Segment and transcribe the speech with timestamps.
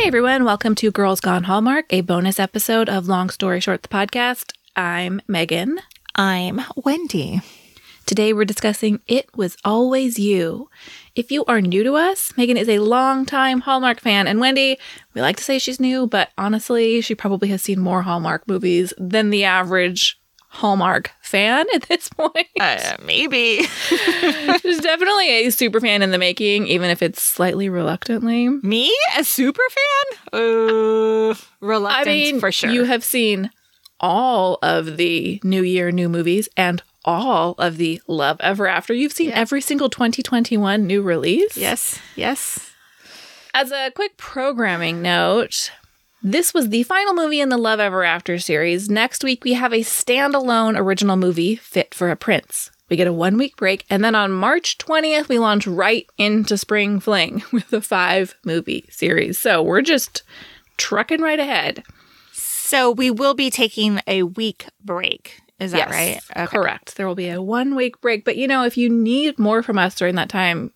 [0.00, 3.88] Hey everyone, welcome to Girls Gone Hallmark, a bonus episode of Long Story Short, the
[3.88, 4.54] podcast.
[4.74, 5.78] I'm Megan.
[6.14, 7.42] I'm Wendy.
[8.06, 10.70] Today we're discussing It Was Always You.
[11.14, 14.78] If you are new to us, Megan is a longtime Hallmark fan, and Wendy,
[15.12, 18.94] we like to say she's new, but honestly, she probably has seen more Hallmark movies
[18.96, 20.18] than the average
[20.52, 22.46] Hallmark fan at this point.
[22.58, 23.62] Uh, maybe.
[23.62, 28.48] She's definitely a super fan in the making, even if it's slightly reluctantly.
[28.48, 30.40] Me, a super fan?
[30.40, 32.70] Uh, reluctant I mean, for sure.
[32.70, 33.50] you have seen
[34.00, 38.92] all of the New Year new movies and all of the Love Ever After.
[38.92, 39.36] You've seen Yeah.
[39.38, 41.56] every single 2021 new release.
[41.56, 42.72] yes, yes.
[43.54, 45.70] As a quick programming note,
[46.22, 48.90] this was the final movie in the Love Ever After series.
[48.90, 52.70] Next week, we have a standalone original movie, Fit for a Prince.
[52.88, 56.58] We get a one week break, and then on March 20th, we launch right into
[56.58, 59.38] Spring Fling with a five movie series.
[59.38, 60.22] So we're just
[60.76, 61.84] trucking right ahead.
[62.32, 65.40] So we will be taking a week break.
[65.60, 66.44] Is that Yes, right?
[66.44, 66.56] Okay.
[66.56, 66.96] Correct.
[66.96, 68.24] There will be a one week break.
[68.24, 70.72] But you know, if you need more from us during that time,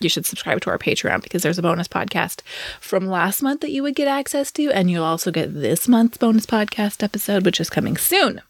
[0.00, 2.40] you should subscribe to our Patreon because there's a bonus podcast
[2.80, 4.70] from last month that you would get access to.
[4.72, 8.42] And you'll also get this month's bonus podcast episode, which is coming soon.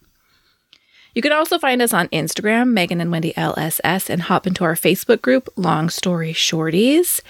[1.15, 4.75] You can also find us on Instagram, Megan and Wendy LSS, and hop into our
[4.75, 7.21] Facebook group, Long Story Shorties.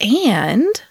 [0.00, 0.82] And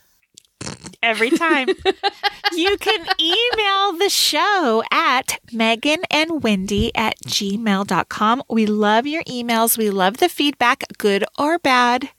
[1.01, 1.69] Every time.
[2.53, 8.43] you can email the show at Megan and Wendy at gmail.com.
[8.49, 9.77] We love your emails.
[9.77, 12.09] We love the feedback, good or bad.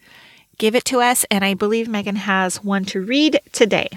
[0.58, 1.24] Give it to us.
[1.30, 3.88] And I believe Megan has one to read today.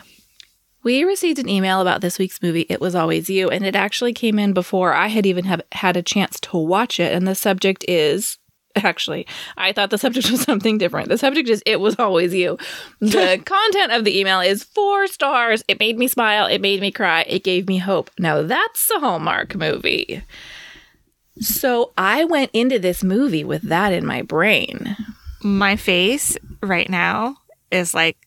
[0.84, 4.12] We received an email about this week's movie, It Was Always You, and it actually
[4.12, 7.14] came in before I had even have had a chance to watch it.
[7.14, 8.38] And the subject is
[8.76, 11.10] actually, I thought the subject was something different.
[11.10, 12.58] The subject is It Was Always You.
[13.00, 15.64] The content of the email is four stars.
[15.68, 16.46] It made me smile.
[16.46, 17.22] It made me cry.
[17.24, 18.10] It gave me hope.
[18.20, 20.24] Now that's a Hallmark movie.
[21.40, 24.96] So I went into this movie with that in my brain.
[25.42, 27.38] My face right now
[27.72, 28.18] is like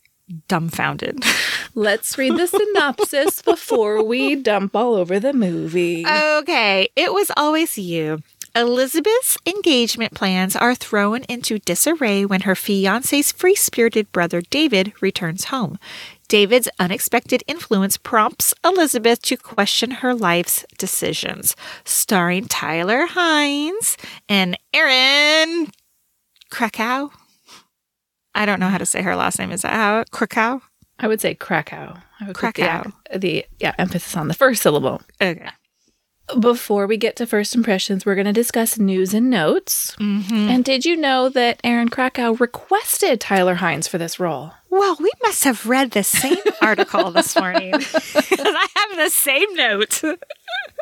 [0.49, 1.25] dumbfounded.
[1.75, 6.07] Let's read the synopsis before we dump all over the movie.
[6.07, 8.21] Okay, it was always you.
[8.57, 15.45] Elizabeth's engagement plans are thrown into disarray when her fiance's free spirited brother David returns
[15.45, 15.79] home.
[16.27, 21.55] David's unexpected influence prompts Elizabeth to question her life's decisions.
[21.85, 25.71] Starring Tyler Hynes and Erin
[26.51, 27.11] Krakow.
[28.35, 29.53] I don't know how to say her last name.
[29.53, 30.05] Is that how?
[30.11, 30.63] Krakow?
[30.99, 31.95] I would say Krakow.
[32.21, 32.91] I would Krakow.
[33.13, 35.03] The, the yeah emphasis on the first syllable.
[35.21, 35.51] Okay.
[36.41, 39.95] Before we get to first impressions, we're going to discuss news and notes.
[40.01, 40.35] Mm-hmm.
[40.51, 44.53] And did you know that Erin Krakow requested Tyler Hynes for this role?
[44.69, 47.73] Well, we must have read the same article this morning.
[47.73, 50.03] 'Cause I have the same note.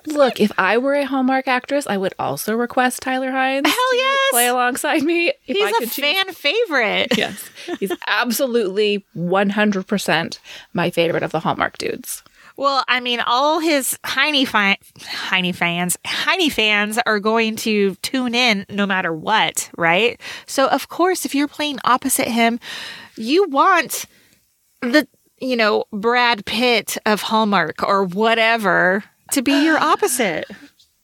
[0.06, 3.96] Look, if I were a Hallmark actress, I would also request Tyler Hynes Hell to
[3.96, 4.30] yes!
[4.30, 5.28] play alongside me.
[5.46, 6.04] If I He's could a choose.
[6.04, 7.16] fan favorite.
[7.18, 7.50] Yes,
[7.80, 10.40] he's absolutely one hundred percent
[10.72, 12.22] my favorite of the Hallmark dudes.
[12.56, 18.34] Well, I mean, all his Hynes, fi- Hynes fans, Hynes fans are going to tune
[18.34, 20.20] in no matter what, right?
[20.46, 22.60] So, of course, if you're playing opposite him,
[23.16, 24.04] you want
[24.82, 25.08] the,
[25.40, 30.48] you know, Brad Pitt of Hallmark or whatever to be your opposite.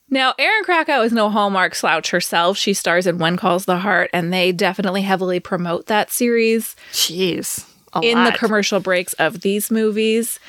[0.08, 2.58] Now, Erin Krakow is no Hallmark slouch herself.
[2.58, 7.64] She stars in When Calls the Heart, and they definitely heavily promote that series Jeez.
[8.02, 10.40] in the commercial breaks of these movies.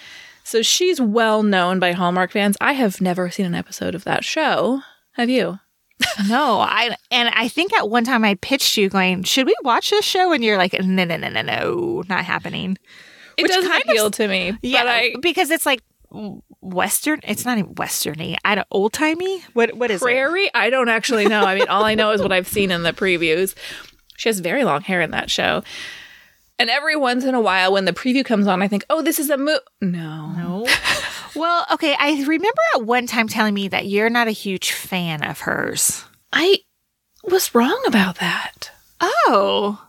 [0.43, 2.57] So she's well known by Hallmark fans.
[2.61, 4.81] I have never seen an episode of that show.
[5.13, 5.59] Have you?
[6.27, 9.91] No, I and I think at one time I pitched you going, should we watch
[9.91, 10.33] this show?
[10.33, 12.77] And you're like, no, no, no, no, no, not happening.
[13.37, 14.57] It Which does kind of- appeal to me.
[14.63, 15.81] Yeah, But I because it's like
[16.61, 17.19] western.
[17.23, 18.35] It's not even westerny.
[18.43, 19.43] I don't old timey.
[19.53, 20.05] What what is it?
[20.05, 21.41] Prairie, I don't actually know.
[21.41, 23.53] I mean, all I know is what I've seen in the previews.
[24.17, 25.63] She has very long hair in that show.
[26.59, 29.19] And every once in a while, when the preview comes on, I think, oh, this
[29.19, 29.59] is a mo.
[29.81, 30.27] No.
[30.33, 30.67] No.
[31.35, 31.95] well, okay.
[31.99, 36.03] I remember at one time telling me that you're not a huge fan of hers.
[36.31, 36.59] I
[37.23, 38.71] was wrong about that.
[39.01, 39.81] Oh,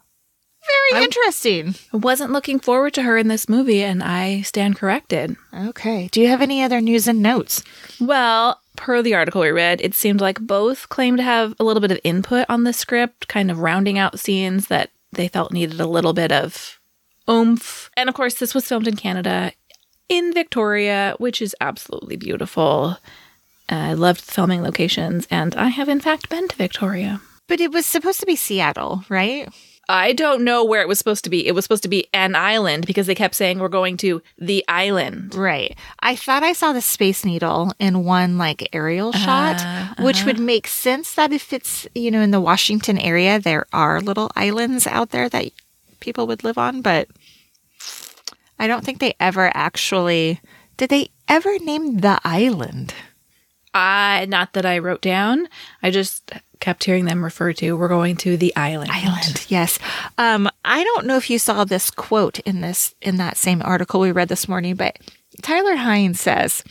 [0.91, 1.75] very I- interesting.
[1.93, 5.37] I wasn't looking forward to her in this movie, and I stand corrected.
[5.55, 6.09] Okay.
[6.13, 7.63] Do you have any other news and notes?
[8.01, 11.81] Well, per the article we read, it seemed like both claimed to have a little
[11.83, 15.81] bit of input on the script, kind of rounding out scenes that they felt needed
[15.81, 16.81] a little bit of
[17.29, 17.91] oomph.
[17.97, 19.53] And of course, this was filmed in Canada,
[20.09, 22.99] in Victoria, which is absolutely beautiful.
[23.69, 27.21] I loved filming locations, and I have in fact been to Victoria.
[27.49, 29.49] But it was supposed to be Seattle, right?
[29.93, 31.47] I don't know where it was supposed to be.
[31.47, 34.65] It was supposed to be an island because they kept saying we're going to the
[34.67, 35.35] island.
[35.35, 35.77] Right.
[36.01, 40.39] I thought I saw the Space Needle in one like aerial shot, Uh, which would
[40.39, 44.87] make sense that if it's, you know, in the Washington area, there are little islands
[44.87, 45.53] out there that
[46.01, 47.09] people would live on, but
[48.59, 50.41] I don't think they ever actually
[50.79, 52.95] did they ever name the island?
[53.75, 55.49] I not that I wrote down.
[55.83, 56.33] I just
[56.63, 58.91] kept hearing them refer to we're going to the island.
[58.91, 59.81] Island, yes.
[60.17, 64.01] Um, I don't know if you saw this quote in this in that same article
[64.01, 64.97] we read this morning, but
[65.43, 66.63] Tyler Hynes says,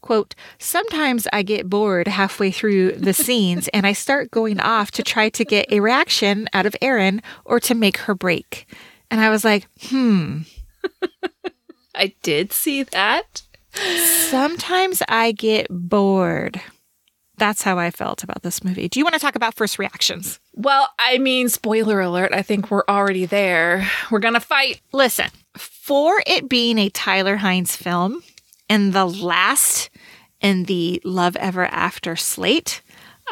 [0.00, 5.02] quote, sometimes I get bored halfway through the scenes and I start going off to
[5.02, 8.66] try to get a reaction out of Erin or to make her break.
[9.10, 10.40] And I was like, hmm,
[11.94, 13.42] I did see that.
[14.30, 16.60] sometimes I get bored.
[17.40, 18.86] That's how I felt about this movie.
[18.86, 20.38] Do you want to talk about first reactions?
[20.52, 23.90] Well, I mean, spoiler alert, I think we're already there.
[24.10, 24.82] We're going to fight.
[24.92, 28.22] Listen, for it being a Tyler Hynes film
[28.68, 29.88] and the last
[30.42, 32.82] in the Love Ever After slate,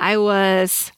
[0.00, 0.90] I was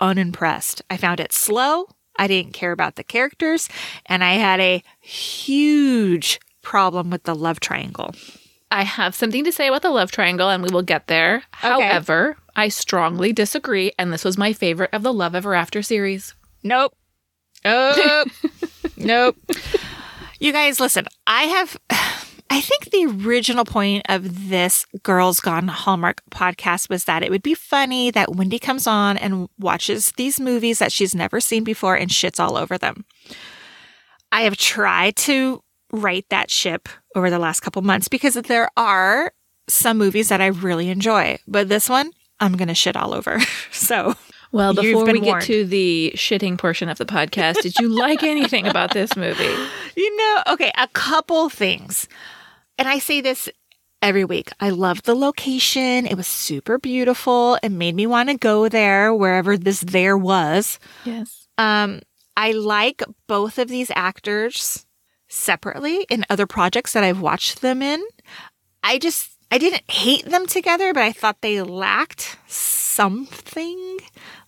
[0.00, 0.82] unimpressed.
[0.90, 1.86] I found it slow.
[2.18, 3.68] I didn't care about the characters,
[4.06, 8.12] and I had a huge problem with the love triangle.
[8.72, 11.44] I have something to say about the love triangle and we will get there.
[11.52, 16.34] However, I strongly disagree and this was my favorite of the Love Ever After series.
[16.64, 16.96] Nope.
[17.64, 18.28] Nope.
[18.96, 19.36] nope.
[20.40, 21.76] You guys, listen, I have.
[22.48, 27.42] I think the original point of this Girls Gone Hallmark podcast was that it would
[27.42, 31.96] be funny that Wendy comes on and watches these movies that she's never seen before
[31.96, 33.04] and shits all over them.
[34.30, 35.62] I have tried to
[35.92, 39.32] right that ship over the last couple months because there are
[39.68, 43.40] some movies that I really enjoy, but this one I'm going to shit all over.
[43.70, 44.14] so,
[44.52, 48.66] Well, before we get to the shitting portion of the podcast, did you like anything
[48.66, 49.54] about this movie?
[49.98, 52.06] You know, okay, a couple things.
[52.76, 53.48] And I say this
[54.02, 54.50] every week.
[54.60, 56.06] I loved the location.
[56.06, 57.58] It was super beautiful.
[57.62, 60.78] It made me want to go there wherever this there was.
[61.06, 61.48] Yes.
[61.56, 62.00] Um,
[62.36, 64.84] I like both of these actors
[65.28, 68.04] separately in other projects that I've watched them in.
[68.82, 73.98] I just I didn't hate them together, but I thought they lacked something.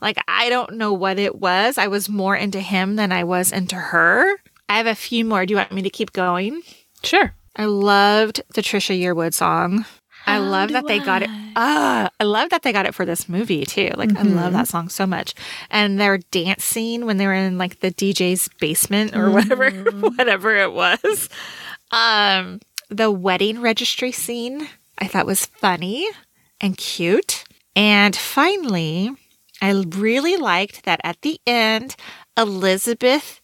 [0.00, 1.78] Like I don't know what it was.
[1.78, 4.36] I was more into him than I was into her.
[4.68, 5.46] I have a few more.
[5.46, 6.62] Do you want me to keep going?
[7.02, 7.34] Sure.
[7.56, 9.84] I loved the Trisha Yearwood song.
[10.26, 11.30] I love that they got it.
[11.30, 11.52] I?
[11.56, 13.90] Ah, I love that they got it for this movie too.
[13.96, 15.34] Like I love that song so much.
[15.70, 19.70] And their dance scene when they were in like the DJ's basement or whatever,
[20.16, 21.28] whatever it was.
[21.90, 22.60] Um,
[22.90, 24.68] the wedding registry scene
[24.98, 26.08] I thought was funny
[26.60, 27.44] and cute.
[27.76, 29.10] And finally,
[29.62, 31.96] I really liked that at the end,
[32.36, 33.40] Elizabeth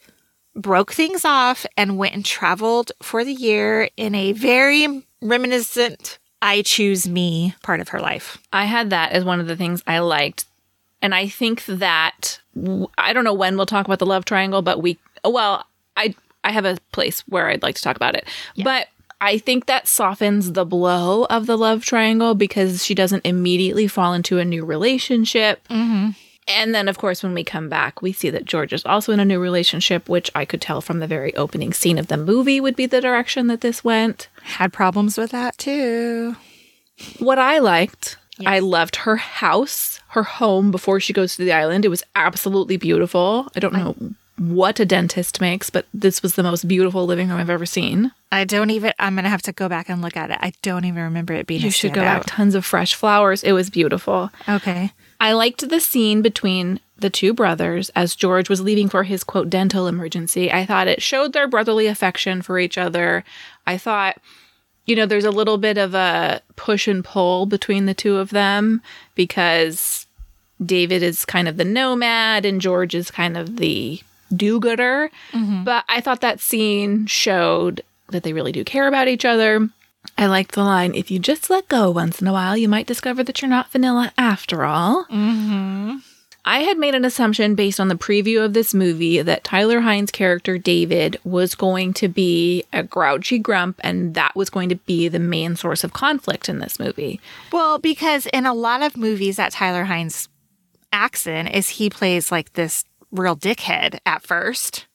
[0.57, 6.61] broke things off and went and traveled for the year in a very reminiscent I
[6.61, 8.37] choose me part of her life.
[8.53, 10.45] I had that as one of the things I liked.
[11.01, 12.39] And I think that
[12.99, 15.65] I don't know when we'll talk about the love triangle, but we well,
[15.97, 16.15] I
[16.45, 18.29] I have a place where I'd like to talk about it.
[18.63, 18.89] But
[19.21, 24.13] I think that softens the blow of the love triangle because she doesn't immediately fall
[24.13, 25.67] into a new relationship.
[25.69, 26.11] Mm-hmm.
[26.47, 29.21] And then, of course, when we come back, we see that George is also in
[29.21, 32.61] a new relationship, which I could tell from the very opening scene of the movie
[32.61, 34.29] would be the direction that this went.
[34.43, 36.37] Had problems with that too.
[37.19, 38.49] What I liked, Yes.
[38.49, 41.85] I loved her house, her home before she goes to the island.
[41.85, 43.49] It was absolutely beautiful.
[43.55, 43.95] I don't know
[44.39, 48.11] what a dentist makes, but this was the most beautiful living room I've ever seen.
[48.35, 48.93] I don't even.
[48.99, 50.39] I'm gonna have to go back and look at it.
[50.41, 51.63] I don't even remember it being.
[51.63, 52.25] You should go back.
[52.27, 53.45] Tons of fresh flowers.
[53.45, 54.31] It was beautiful.
[54.49, 54.91] Okay.
[55.21, 59.51] I liked the scene between the two brothers as George was leaving for his quote
[59.51, 60.51] dental emergency.
[60.51, 63.25] I thought it showed their brotherly affection for each other.
[63.69, 64.17] I thought,
[64.85, 68.31] you know, there's a little bit of a push and pull between the two of
[68.31, 68.83] them
[69.15, 70.09] because
[70.65, 74.01] David is kind of the nomad and George is kind of the
[74.35, 75.11] do gooder.
[75.31, 75.63] Mm-hmm.
[75.63, 77.85] But I thought that scene showed
[78.15, 79.69] that they really do care about each other.
[80.17, 82.87] I like the line if you just let go once in a while, you might
[82.87, 85.05] discover that you're not vanilla after all.
[85.07, 85.97] Mm-hmm.
[86.47, 90.13] I had made an assumption based on the preview of this movie that Tyler Hynes'
[90.13, 95.09] character David was going to be a grouchy grump and that was going to be
[95.09, 97.19] the main source of conflict in this movie.
[97.51, 100.29] Well, because in a lot of movies that Tyler Hynes
[100.93, 104.87] acts in, is he plays like this real dickhead at first.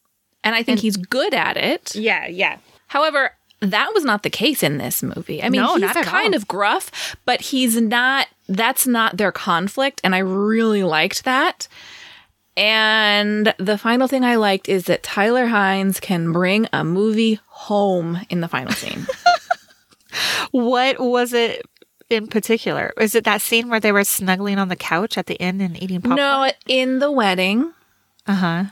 [0.43, 1.95] And I think he's good at it.
[1.95, 2.27] Yeah.
[2.27, 2.57] Yeah.
[2.89, 3.31] However,
[3.61, 5.41] that was not the case in this movie.
[5.41, 6.37] I mean, No, he's kind all.
[6.37, 9.99] of gruff, but he's not, that's not their conflict.
[10.03, 11.67] And I really liked that.
[12.57, 18.19] And the final thing I liked is that Tyler Hynes can bring a movie home
[18.29, 19.07] in the final scene.
[20.51, 21.63] What was it
[22.09, 22.91] in particular?
[22.99, 25.81] Is it that scene where they were snuggling on the couch at the end and
[25.81, 26.15] eating popcorn?
[26.17, 27.71] no, in the wedding,
[28.25, 28.63] Uh huh.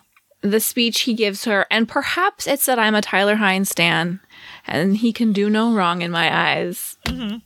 [0.52, 4.20] The speech he gives her, and perhaps it's that I'm a Tyler Hynes stan
[4.68, 6.98] and he can do no wrong in my eyes.
[7.06, 7.38] Mm-hmm.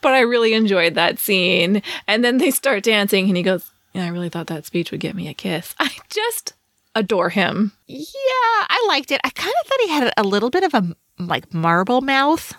[0.00, 1.82] But I really enjoyed that scene.
[2.08, 5.00] And then they start dancing, and he goes, Yeah, I really thought that speech would
[5.00, 5.74] get me a kiss.
[5.80, 6.54] I just
[6.94, 7.72] adore him.
[7.86, 9.20] Yeah, I liked it.
[9.24, 12.52] I kind of thought he had a little bit of a like marble mouth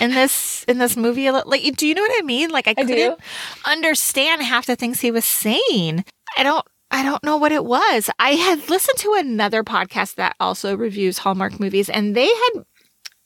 [0.00, 1.26] in this in this movie.
[1.26, 2.50] A li- Like, do you know what I mean?
[2.50, 3.18] Like, I I couldn't
[3.64, 6.04] understand half the things he was saying.
[6.36, 6.66] I don't.
[6.90, 8.10] I don't know what it was.
[8.18, 12.64] I had listened to another podcast that also reviews Hallmark movies, and they had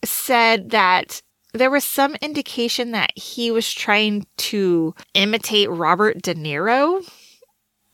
[0.05, 1.23] said that
[1.55, 7.09] there was some indication that he was trying to imitate Robert De Niro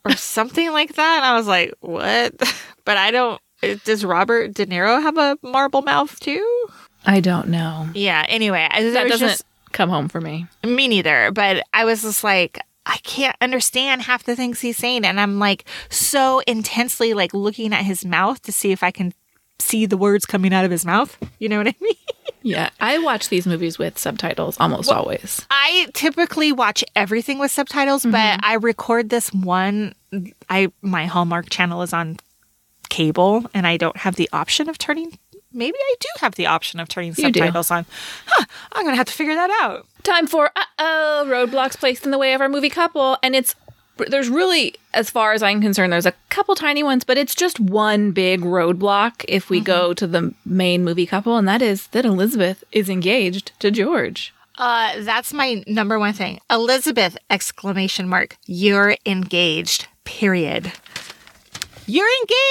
[0.04, 1.16] or something like that.
[1.18, 2.34] And I was like, what?
[2.86, 3.40] But I don't.
[3.84, 6.66] Does Robert De Niro have a marble mouth too?
[7.04, 7.88] I don't know.
[7.94, 8.24] Yeah.
[8.26, 10.46] Anyway, That doesn't just come home for me.
[10.64, 11.30] me neither.
[11.30, 12.58] But I was just like,
[12.90, 17.72] I can't understand half the things he's saying, and I'm like so intensely like looking
[17.72, 19.14] at his mouth to see if I can
[19.60, 21.16] see the words coming out of his mouth.
[21.38, 21.94] You know what I mean?
[22.42, 25.46] Yeah, I watch these movies with subtitles almost always.
[25.50, 28.44] I typically watch everything with subtitles, but mm-hmm.
[28.44, 29.94] I record this one.
[30.48, 32.16] I my Hallmark channel is on
[32.88, 35.16] cable, and I don't have the option of turning.
[35.52, 37.40] Maybe I do have the option of turning You do.
[37.40, 37.86] subtitles on.
[38.26, 39.86] Huh, I'm gonna have to figure that out.
[40.02, 43.54] Time for uh oh roadblocks placed in the way of our movie couple, and it's
[44.08, 47.60] there's really, as far as I'm concerned, there's a couple tiny ones, but it's just
[47.60, 52.06] one big roadblock if we go to the main movie couple, and that is that
[52.06, 54.32] Elizabeth is engaged to George.
[54.56, 56.40] Uh, that's my number one thing.
[56.50, 57.16] Elizabeth!
[57.28, 58.36] Exclamation mark.
[58.46, 59.86] You're engaged.
[60.04, 60.72] Period.
[61.86, 62.08] You're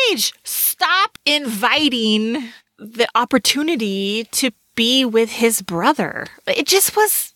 [0.09, 0.37] engaged.
[0.43, 6.27] Stop inviting the opportunity to be with his brother.
[6.47, 7.33] It just was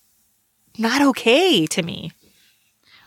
[0.77, 2.11] not okay to me.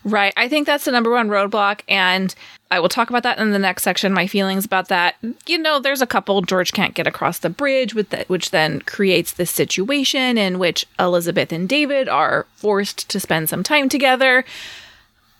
[0.04, 0.32] Right.
[0.36, 1.80] I think that's the number one roadblock.
[1.88, 2.32] And
[2.70, 5.16] I will talk about that in the next section, my feelings about that.
[5.46, 9.32] You know, there's a couple George can't get across the bridge, with which then creates
[9.32, 14.44] this situation in which Elizabeth and David are forced to spend some time together.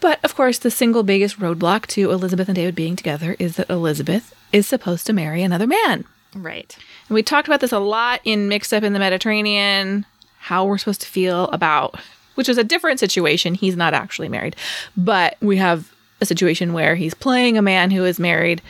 [0.01, 3.71] But of course, the single biggest roadblock to Elizabeth and David being together is that
[3.71, 6.07] Elizabeth is supposed to marry another man.
[6.37, 6.77] Right.
[7.09, 10.05] And we talked about this a lot in Mixed Up in the Mediterranean,
[10.39, 11.99] how we're supposed to feel about,
[12.35, 13.55] which is a different situation.
[13.55, 14.55] He's not actually married,
[14.97, 18.61] but we have a situation where he's playing a man who is married.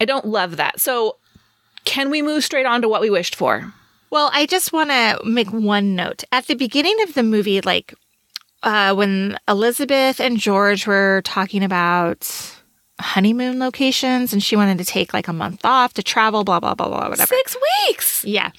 [0.00, 0.80] I don't love that.
[0.80, 1.16] So,
[1.84, 3.72] can we move straight on to what we wished for?
[4.10, 6.24] Well, I just want to make one note.
[6.32, 7.94] At the beginning of the movie, like
[8.62, 12.53] uh, when Elizabeth and George were talking about
[13.00, 16.74] honeymoon locations and she wanted to take like a month off to travel, blah, blah,
[16.74, 17.34] blah, blah, whatever.
[17.34, 18.24] Six weeks.
[18.24, 18.50] Yeah.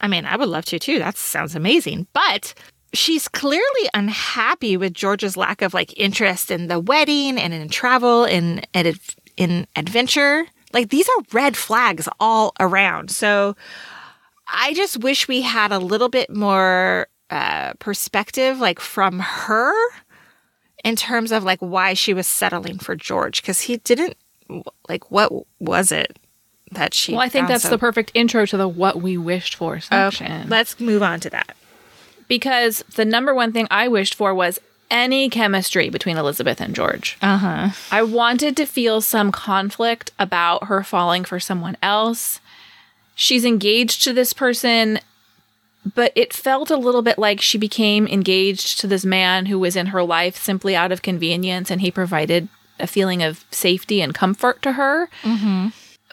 [0.00, 0.98] I mean, I would love to too.
[0.98, 2.06] That sounds amazing.
[2.12, 2.54] But
[2.92, 8.24] she's clearly unhappy with George's lack of like interest in the wedding and in travel
[8.24, 8.94] and in,
[9.36, 10.46] in adventure.
[10.72, 13.10] Like these are red flags all around.
[13.10, 13.56] So
[14.52, 19.72] I just wish we had a little bit more uh, perspective, like from her,
[20.84, 24.16] in terms of like why she was settling for George, because he didn't
[24.88, 26.16] like what was it
[26.72, 27.12] that she?
[27.12, 30.26] Well, I think that's so- the perfect intro to the what we wished for section.
[30.30, 31.56] Okay, let's move on to that.
[32.28, 34.58] because the number one thing I wished for was
[34.90, 37.16] any chemistry between Elizabeth and George.
[37.22, 37.68] Uh huh.
[37.90, 42.40] I wanted to feel some conflict about her falling for someone else.
[43.14, 44.98] She's engaged to this person,
[45.94, 49.76] but it felt a little bit like she became engaged to this man who was
[49.76, 52.48] in her life simply out of convenience and he provided
[52.80, 55.08] a feeling of safety and comfort to her.
[55.22, 55.68] Mm-hmm.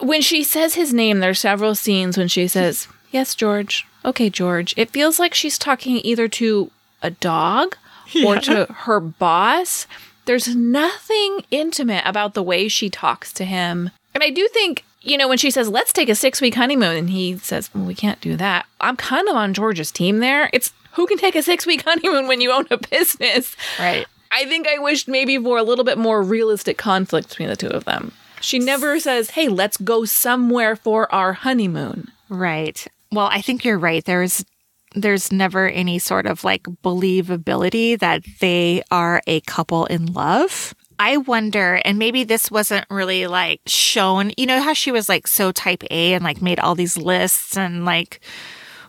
[0.05, 3.85] When she says his name, there's several scenes when she says, Yes, George.
[4.05, 4.73] Okay, George.
[4.77, 7.75] It feels like she's talking either to a dog
[8.25, 9.85] or to her boss.
[10.25, 13.91] There's nothing intimate about the way she talks to him.
[14.13, 16.95] And I do think, you know, when she says, let's take a six week honeymoon,
[16.95, 18.65] and he says, well, we can't do that.
[18.79, 20.49] I'm kind of on George's team there.
[20.53, 23.55] It's who can take a six week honeymoon when you own a business?
[23.79, 24.05] Right.
[24.31, 27.67] I think I wished maybe for a little bit more realistic conflict between the two
[27.67, 28.13] of them.
[28.39, 32.11] She never says, hey, let's go somewhere for our honeymoon.
[32.29, 32.87] Right.
[33.11, 34.03] Well, I think you're right.
[34.03, 34.45] There's
[34.93, 40.73] there's never any sort of like believability that they are a couple in love.
[41.01, 45.25] I wonder, and maybe this wasn't really like shown, you know, how she was like
[45.25, 48.19] so type A and like made all these lists and like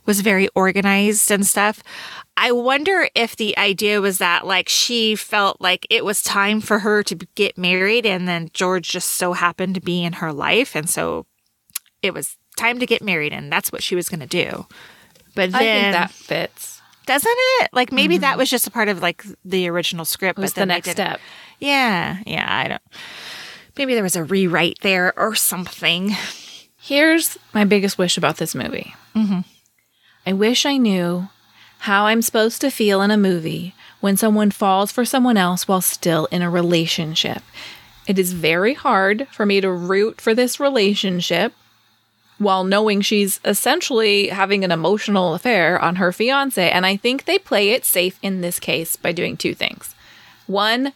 [0.05, 1.83] was very organized and stuff.
[2.37, 6.81] I wonder if the idea was that like she felt like it was time for
[6.81, 10.77] her to get married and then George just so happened to be in her life
[10.77, 11.25] and so
[12.03, 14.67] it was time to get married and that's what she was going to do.
[15.35, 16.83] But then I think that fits.
[17.07, 17.71] doesn't it?
[17.73, 18.39] Like maybe that mm-hmm.
[18.41, 21.19] was just a part of like the original script, Was but the next step.
[21.63, 22.83] Yeah, yeah, I don't.
[23.79, 26.11] Maybe there was a rewrite there or something.
[26.77, 28.95] Here's my biggest wish about this movie.
[29.15, 29.41] Mm-hmm.
[30.27, 31.29] I wish I knew
[31.79, 35.81] how I'm supposed to feel in a movie when someone falls for someone else while
[35.81, 37.43] still in a relationship.
[38.09, 41.53] It is very hard for me to root for this relationship
[42.39, 46.71] while knowing she's essentially having an emotional affair on her fiance.
[46.73, 49.95] And I think they play it safe in this case by doing two things.
[50.49, 50.93] One,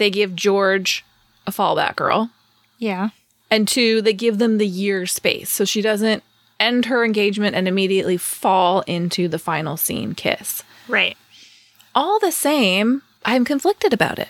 [0.00, 1.04] they give George
[1.46, 2.30] a fallback girl.
[2.78, 3.10] Yeah.
[3.50, 6.24] And two, they give them the year space so she doesn't
[6.58, 10.64] end her engagement and immediately fall into the final scene kiss.
[10.88, 11.16] Right.
[11.94, 14.28] All the same, I'm conflicted about it.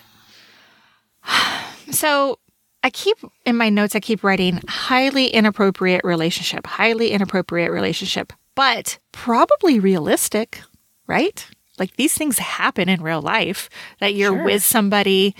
[1.90, 2.38] So
[2.84, 8.96] I keep in my notes, I keep writing highly inappropriate relationship, highly inappropriate relationship, but
[9.10, 10.62] probably realistic,
[11.08, 11.44] right?
[11.80, 13.68] Like these things happen in real life
[13.98, 14.44] that you're Sure.
[14.44, 15.34] with somebody,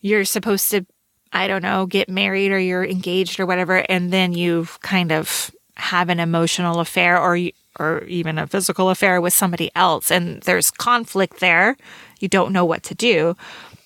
[0.00, 0.84] you're supposed to,
[1.32, 5.50] I don't know, get married or you're engaged or whatever, and then you kind of
[5.76, 10.42] have an emotional affair or you, or even a physical affair with somebody else and
[10.42, 11.76] there's conflict there.
[12.20, 13.36] You don't know what to do,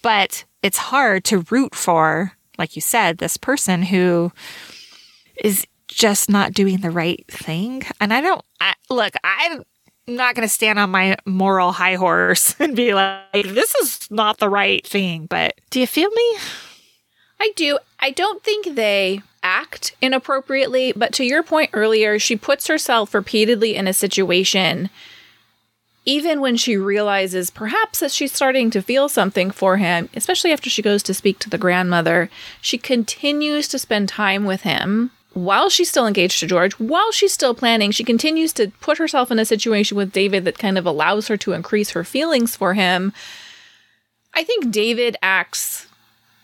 [0.00, 4.30] but it's hard to root for, like you said, this person who
[5.42, 7.82] is just not doing the right thing.
[8.00, 9.64] And I don't, I, look, I'm
[10.16, 14.38] not going to stand on my moral high horse and be like, this is not
[14.38, 15.26] the right thing.
[15.26, 16.38] But do you feel me?
[17.40, 17.78] I do.
[17.98, 23.74] I don't think they act inappropriately, but to your point earlier, she puts herself repeatedly
[23.74, 24.90] in a situation,
[26.04, 30.68] even when she realizes perhaps that she's starting to feel something for him, especially after
[30.68, 32.28] she goes to speak to the grandmother.
[32.60, 37.32] She continues to spend time with him while she's still engaged to George, while she's
[37.32, 37.90] still planning.
[37.92, 41.36] She continues to put herself in a situation with David that kind of allows her
[41.38, 43.12] to increase her feelings for him.
[44.34, 45.86] I think David acts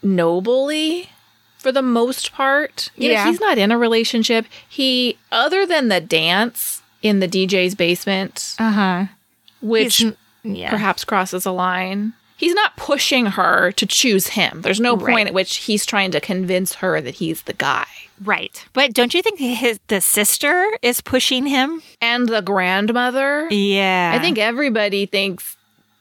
[0.03, 1.11] nobly
[1.59, 2.90] for the most part.
[2.96, 3.27] You know, Yeah.
[3.27, 4.46] he's not in a relationship.
[4.68, 9.05] He, other than the dance in the DJ's basement, Uh huh.
[9.61, 10.05] which
[10.44, 10.70] yeah.
[10.70, 12.12] perhaps crosses a line.
[12.37, 14.61] He's not pushing her to choose him.
[14.62, 15.12] There's no Right.
[15.12, 17.87] point at which he's trying to convince her that he's the guy.
[18.22, 18.62] Right.
[18.72, 21.83] But don't you think his the sister is pushing him?
[22.01, 24.12] And the grandmother, Yeah.
[24.14, 25.57] I think everybody thinks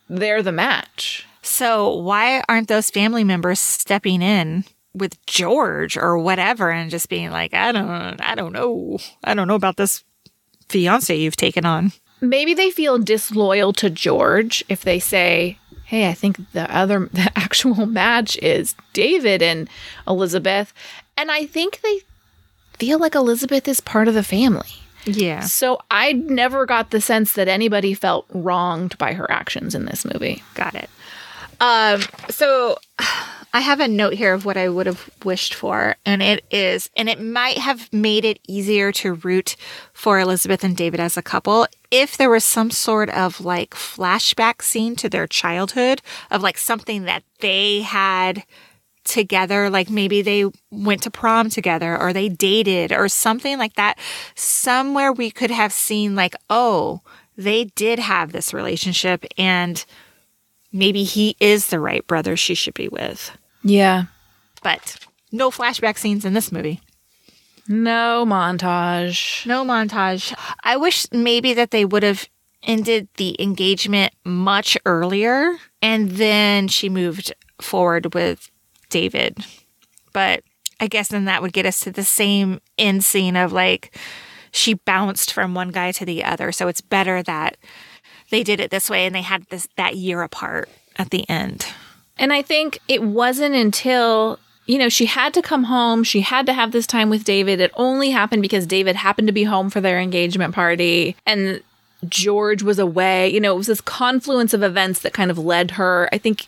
[0.10, 1.26] they're the match.
[1.41, 1.95] so.
[1.95, 7.54] Why aren't those family members stepping in with George or whatever and just being like,
[7.54, 10.04] I don't, I don't know, I don't know about this
[10.69, 11.91] fiance you've taken on.
[12.21, 17.32] maybe they feel disloyal to George if they say, "Hey, I think the other the
[17.36, 19.69] actual match is David and
[20.08, 20.74] Elizabeth."
[21.17, 22.02] And I think they
[22.78, 24.67] feel like Elizabeth is part of the family.
[25.06, 25.41] Yeah.
[25.41, 30.04] So I never got the sense that anybody felt wronged by her actions in this
[30.04, 30.43] movie.
[30.56, 30.89] Got it.
[31.62, 32.78] Um, so
[33.56, 36.89] I have a note here of what I would have wished for, and it is,
[36.98, 39.56] and it might have made it easier to root
[39.94, 44.62] for Elizabeth and David as a couple if there was some sort of like flashback
[44.62, 48.44] scene to their childhood of like something that they had
[49.06, 53.98] together like maybe they went to prom together or they dated or something like that
[54.34, 57.00] somewhere we could have seen like oh
[57.38, 59.86] they did have this relationship and
[60.74, 63.32] maybe he is the right brother she should be with.
[63.65, 64.06] Yeah.
[64.63, 64.97] But
[65.32, 66.82] no flashback scenes in this movie.
[67.67, 69.45] No montage.
[69.45, 70.34] No montage.
[70.63, 72.30] I wish maybe that they would have
[72.62, 78.49] ended the engagement much earlier and then she moved forward with
[78.89, 79.39] David.
[80.13, 80.43] But
[80.80, 83.97] I guess then that would get us to the same end scene of like
[84.51, 86.51] she bounced from one guy to the other.
[86.51, 87.58] So it's better that
[88.30, 91.65] they did it this way and they had this that year apart at the end.
[92.17, 96.45] And I think it wasn't until, you know, she had to come home, she had
[96.45, 97.60] to have this time with David.
[97.60, 101.62] It only happened because David happened to be home for their engagement party and
[102.08, 103.30] George was away.
[103.30, 106.10] You know, it was this confluence of events that kind of led her.
[106.12, 106.47] I think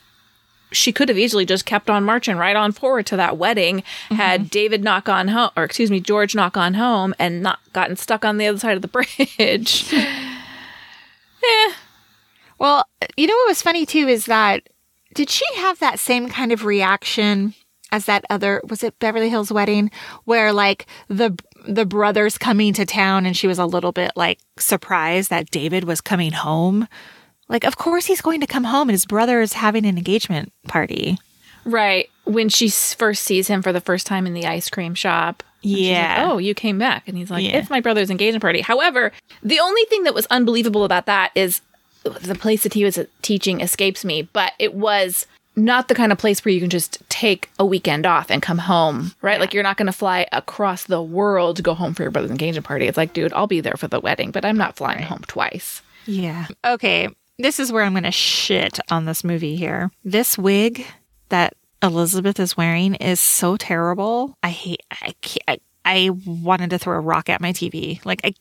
[0.72, 4.50] she could have easily just kept on marching right on forward to that wedding had
[4.50, 8.26] David not gone home, or excuse me, George not gone home and not gotten stuck
[8.26, 9.86] on the other side of the bridge.
[9.94, 11.72] eh,
[12.60, 14.68] Well, you know what was funny too is that
[15.18, 17.56] did she have that same kind of reaction
[17.92, 19.90] as that other was it Beverly Hills Wedding
[20.26, 21.36] where like the
[21.68, 25.86] the brothers coming to town and she was a little bit like surprised that David
[25.86, 26.88] was coming home.
[27.50, 30.54] Like of course he's going to come home and his brother is having an engagement
[30.68, 31.18] party.
[31.66, 32.10] Right.
[32.26, 35.42] When she first sees him for the first time in the ice cream shop.
[35.64, 36.28] she's like, Yeah.
[36.30, 37.08] oh, you came back.
[37.08, 37.58] And he's like, Yeah.
[37.58, 38.62] it's my brother's engagement party.
[38.62, 41.62] However, the only thing that was unbelievable about that is
[42.10, 46.18] the place that he was teaching escapes me, but it was not the kind of
[46.18, 49.40] place where you can just take a weekend off and come home, right?
[49.40, 52.32] Like you're not going to fly across the world to go home for your brother's
[52.32, 52.86] engagement party.
[52.86, 55.82] It's like, dude, I'll be there for the wedding, but I'm not flying home twice.
[56.06, 56.48] Yeah.
[56.64, 57.10] Okay.
[57.40, 59.92] This is where I'm going to shit on this movie here.
[60.06, 60.86] This wig
[61.30, 64.36] that Elizabeth is wearing is so terrible.
[64.44, 65.44] I hate, I can't.
[65.48, 68.04] I, I wanted to throw a rock at my TV.
[68.06, 68.34] Like, I,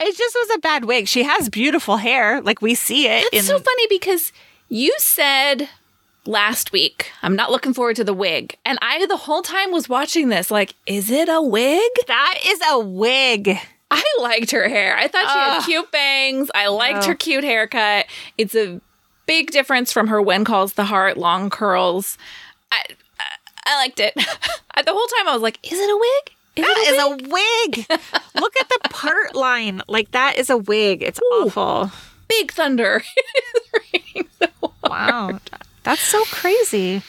[0.00, 1.06] it just was a bad wig.
[1.06, 2.40] She has beautiful hair.
[2.42, 3.24] Like, we see it.
[3.32, 4.32] It's so funny because
[4.68, 5.68] you said
[6.26, 8.56] last week, I'm not looking forward to the wig.
[8.64, 11.88] And I, the whole time, was watching this like, is it a wig?
[12.08, 13.56] that is a wig.
[13.92, 14.96] I liked her hair.
[14.96, 15.64] I thought she had Ugh.
[15.64, 16.50] cute bangs.
[16.52, 17.06] I liked No.
[17.06, 18.06] her cute haircut.
[18.36, 18.80] It's a
[19.26, 22.18] big difference from her when calls the heart long curls.
[22.72, 22.82] I,
[23.20, 23.24] I,
[23.66, 24.14] I liked it.
[24.16, 26.34] the whole time I was like, is it a wig?
[26.58, 27.86] Is That is a wig.
[28.40, 29.82] Look at the part line.
[29.88, 31.02] Like, that is a wig.
[31.02, 31.90] It's awful.
[32.28, 33.02] big thunder?
[34.82, 35.38] Wow.
[35.82, 37.02] That's so crazy.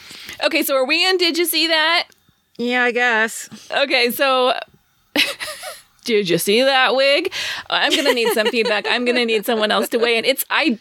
[0.44, 1.18] okay, so are we in?
[1.18, 2.08] Did you see that?
[2.58, 3.50] Yeah, I guess.
[3.72, 4.54] Okay, so
[6.04, 7.32] did you see that wig?
[7.70, 8.86] I'm gonna need some feedback.
[8.90, 10.26] I'm gonna need someone else to weigh in.
[10.26, 10.78] It's I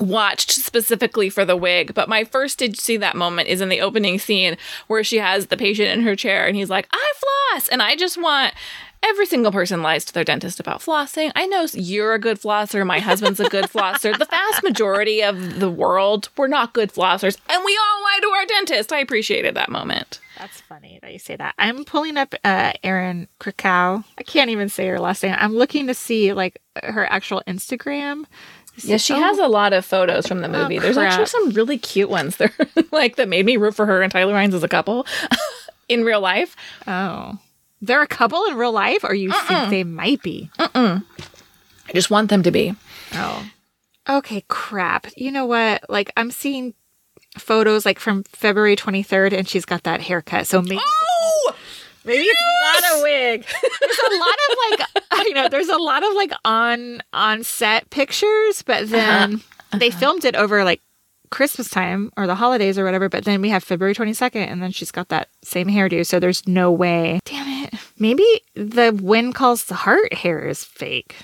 [0.00, 3.80] watched specifically for the wig, but my first did see that moment is in the
[3.80, 4.56] opening scene
[4.86, 7.96] where she has the patient in her chair and he's like, I floss, and I
[7.96, 8.54] just want
[9.02, 11.30] Every single person lies to their dentist about flossing.
[11.36, 12.84] I know you're a good flosser.
[12.84, 14.16] My husband's a good flosser.
[14.18, 17.36] The vast majority of the world, we're not good flossers.
[17.48, 18.92] And we all lie to our dentist.
[18.92, 20.18] I appreciated that moment.
[20.38, 21.54] That's funny that you say that.
[21.56, 24.02] I'm pulling up uh, Erin Krakow.
[24.18, 25.36] I can't even say her last name.
[25.38, 28.24] I'm looking to see like her actual Instagram.
[28.78, 30.78] Yeah, she Oh, has a lot of photos from the oh, movie.
[30.78, 32.52] There's actually some really cute ones there,
[32.92, 35.06] like that made me root for her and Tyler Hynes as a couple
[35.88, 36.54] in real life.
[36.86, 37.38] Oh,
[37.80, 40.50] they're a couple in real life, or you think they might be?
[40.58, 42.74] I just want them to be.
[43.14, 43.46] Oh,
[44.08, 44.44] okay.
[44.48, 45.06] Crap.
[45.16, 45.88] You know what?
[45.88, 46.74] Like I'm seeing
[47.38, 50.46] photos like from February 23rd, and she's got that haircut.
[50.46, 51.54] So maybe Oh,
[52.06, 53.44] maybe it's not a wig.
[53.80, 57.90] There's a lot of like you know, there's a lot of like on on set
[57.90, 59.42] pictures, but then
[59.72, 60.80] they filmed it over like
[61.30, 63.08] Christmas time or the holidays or whatever.
[63.08, 66.06] But then we have February 22nd, and then she's got that same hairdo.
[66.06, 67.20] So there's no way.
[67.24, 67.74] Damn it.
[67.98, 71.16] Maybe the when calls the heart hair is fake.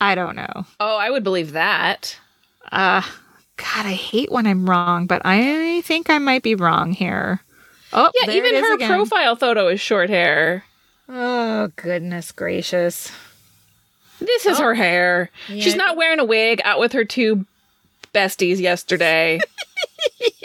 [0.00, 0.66] I don't know.
[0.80, 2.18] oh, I would believe that.
[2.72, 3.02] Uh,
[3.56, 7.40] God, I hate when I'm wrong, but I think I might be wrong here.
[7.94, 8.90] Oh, Yeah, even her again.
[8.90, 10.64] profile photo is short hair.
[11.08, 13.12] Oh, goodness gracious.
[14.20, 14.76] This is her oh.
[14.76, 15.30] hair.
[15.46, 16.60] She's not wearing a wig.
[16.64, 17.46] Out with her two
[18.12, 19.40] besties yesterday.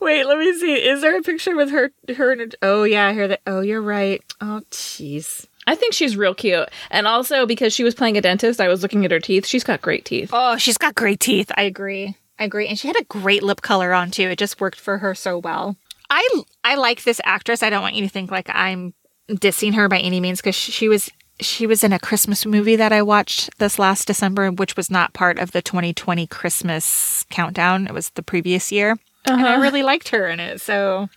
[0.00, 0.74] Wait, let me see.
[0.74, 1.90] Is there a picture with her?
[2.16, 2.32] Her?
[2.32, 3.28] And oh yeah, here.
[3.28, 3.40] That.
[3.46, 4.22] Oh, you're right.
[4.40, 5.46] Oh, jeez.
[5.66, 8.82] I think she's real cute, and also because she was playing a dentist, I was
[8.82, 9.46] looking at her teeth.
[9.46, 10.30] She's got great teeth.
[10.32, 11.52] Oh, she's got great teeth.
[11.58, 12.16] I agree.
[12.38, 12.66] I agree.
[12.66, 14.28] And she had a great lip color on too.
[14.28, 15.76] It just worked for her so well.
[16.10, 16.26] I
[16.64, 17.62] I like this actress.
[17.62, 18.94] I don't want you to think like I'm
[19.28, 22.92] dissing her by any means because she was she was in a Christmas movie that
[22.92, 27.86] I watched this last December, which was not part of the 2020 Christmas countdown.
[27.86, 30.60] It was the previous year, and I really liked her in it.
[30.60, 31.08] So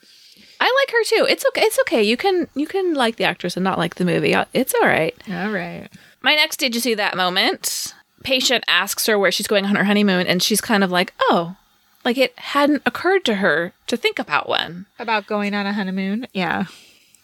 [0.59, 1.25] I like her too.
[1.27, 1.61] It's okay.
[1.61, 2.03] It's okay.
[2.03, 4.35] You can you can like the actress and not like the movie.
[4.35, 5.15] Uh, It's all right.
[5.29, 5.87] all right.
[6.21, 7.95] My next did you see that moment?
[8.23, 11.55] Patient asks her where she's going on her honeymoon, and she's kind of like, "Oh,
[12.03, 16.27] like it hadn't occurred to her to think about one." About going on a honeymoon.
[16.33, 16.65] Yeah.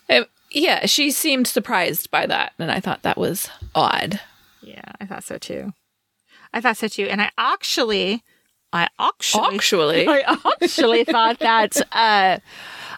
[0.09, 4.21] Uh, yeah, she seemed surprised by that, and I thought that was odd.
[4.61, 5.73] Yeah, I thought so too.
[6.53, 7.07] I thought so too.
[7.09, 8.23] And I actually,
[8.71, 12.39] I actually, Actually, I actually thought that, uh,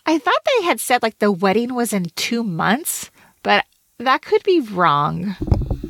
[0.06, 3.10] I thought they had said like the wedding was in two months,
[3.44, 3.66] but
[3.98, 5.36] that could be wrong.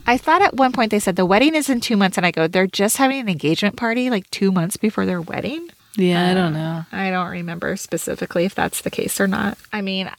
[0.08, 2.32] I thought at one point they said the wedding is in two months, and I
[2.32, 5.70] go, they're just having an engagement party like two months before their wedding.
[5.96, 6.86] Yeah, I don't um, know.
[6.92, 9.58] I don't remember specifically if that's the case or not.
[9.74, 10.10] I mean,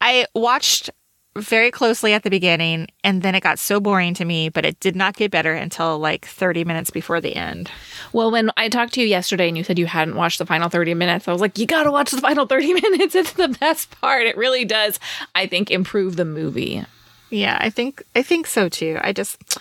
[0.00, 0.90] I watched
[1.36, 4.78] very closely at the beginning and then it got so boring to me, but it
[4.78, 7.70] did not get better until like 30 minutes before the end.
[8.12, 10.68] Well, when I talked to you yesterday and you said you hadn't watched the final
[10.68, 13.14] 30 minutes, I was like, you got to watch the final 30 minutes.
[13.14, 14.26] It's the best part.
[14.26, 15.00] It really does,
[15.34, 16.84] I think, improve the movie.
[17.30, 18.98] Yeah, I think I think so too.
[19.02, 19.58] I just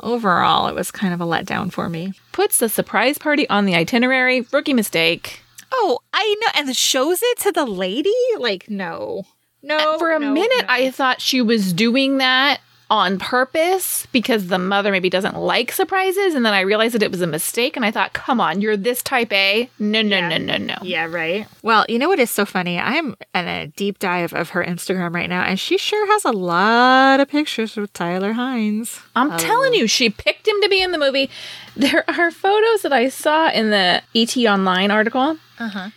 [0.00, 2.12] overall it was kind of a letdown for me.
[2.32, 4.42] Puts the surprise party on the itinerary.
[4.52, 5.42] Rookie mistake.
[5.72, 6.60] Oh, I know.
[6.60, 8.14] And shows it to the lady?
[8.38, 9.24] Like, no.
[9.62, 9.98] No.
[9.98, 10.66] For a no, minute, no.
[10.68, 16.34] I thought she was doing that on purpose because the mother maybe doesn't like surprises.
[16.34, 17.76] And then I realized that it was a mistake.
[17.76, 19.68] And I thought, come on, you're this type A.
[19.78, 20.28] No, no, Yeah.
[20.28, 20.76] no, no, no.
[20.82, 21.46] Yeah, right.
[21.62, 22.78] Well, you know what is so funny?
[22.78, 26.30] I'm in a deep dive of her Instagram right now, and she sure has a
[26.32, 29.00] lot of pictures with Tyler Hynes.
[29.14, 29.36] I'm Oh.
[29.38, 31.30] telling you, she picked him to be in the movie.
[31.76, 35.88] There are photos that I saw in the ET Online article Uh huh.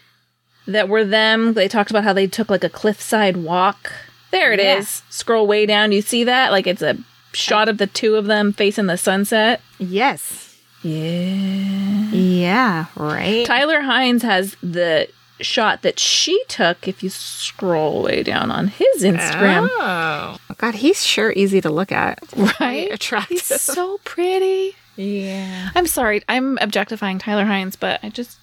[0.68, 1.54] that were them.
[1.54, 3.92] They talked about how they took like a cliffside walk.
[4.32, 5.02] There it is.
[5.06, 5.12] Yeah.
[5.12, 5.92] Scroll way down.
[5.92, 6.52] You see that?
[6.52, 6.98] Like it's a
[7.34, 9.62] shot of the two of them facing the sunset.
[9.80, 10.58] Yes.
[10.84, 12.10] Yeah.
[12.12, 13.46] Yeah, right.
[13.46, 15.08] Tyler Hynes has the
[15.40, 19.68] shot that she took if you scroll way down on his Instagram.
[19.72, 20.38] Oh.
[20.58, 22.20] God, he's sure easy to look at.
[22.60, 22.92] Right?
[22.92, 23.40] Attractive.
[23.40, 24.76] He's so pretty.
[24.96, 25.70] yeah.
[25.76, 28.38] I'm sorry, I'm objectifying Tyler Hynes, but I just.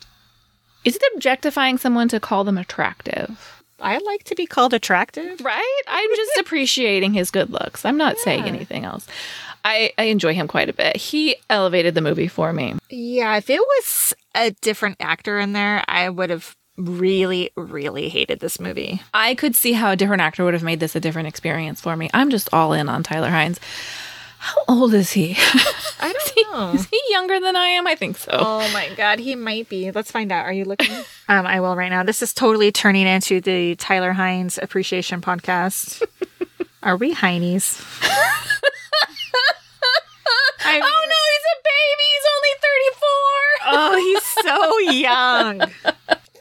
[0.85, 3.58] Is it objectifying someone to call them attractive?
[3.81, 5.41] I like to be called attractive.
[5.41, 5.83] Right?
[5.87, 7.85] I'm just appreciating his good looks.
[7.85, 9.07] I'm not saying anything else.
[9.65, 10.97] I, I enjoy him quite a bit.
[10.97, 12.75] He elevated the movie for me.
[12.91, 18.41] Yeah, if it was a different actor in there, I would have really, really hated
[18.41, 19.03] this movie.
[19.13, 21.97] I could see how a different actor would have made this a different experience for
[21.97, 22.09] me.
[22.15, 23.59] I'm just all in on Tyler Hynes.
[24.39, 25.35] How old is he?
[26.01, 26.73] I is, he don't know.
[26.75, 27.87] is he younger than I am?
[27.87, 28.31] I think so.
[28.33, 29.91] Oh my god, he might be.
[29.91, 30.45] Let's find out.
[30.47, 30.93] Are you looking?
[31.29, 32.03] um, I will right now.
[32.05, 36.03] This is totally turning into the Tyler Hynes appreciation podcast.
[36.83, 37.83] Are we Hynies?
[40.61, 42.07] I oh no, he's a baby.
[42.13, 43.11] He's only 34.
[43.71, 45.63] Oh, he's so young.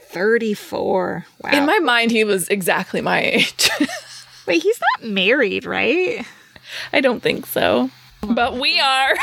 [0.10, 1.26] 34.
[1.44, 1.50] Wow.
[1.52, 3.70] In my mind, he was exactly my age.
[4.46, 6.26] Wait, he's not married, right?
[6.94, 7.90] I don't think so.
[8.22, 9.14] But we are.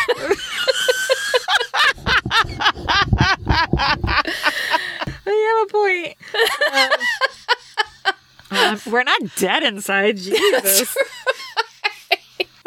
[5.27, 6.17] I have a point.
[8.51, 10.17] Um, we're not dead inside.
[10.19, 10.97] Jesus.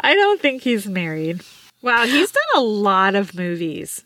[0.00, 1.40] I don't think he's married.
[1.82, 4.04] Wow, he's done a lot of movies.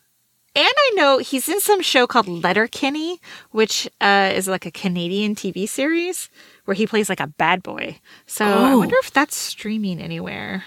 [0.55, 5.35] And I know he's in some show called Letterkenny, which uh, is like a Canadian
[5.35, 6.29] TV series
[6.64, 7.98] where he plays like a bad boy.
[8.27, 8.79] So I Oh.
[8.79, 10.64] wonder if that's streaming anywhere.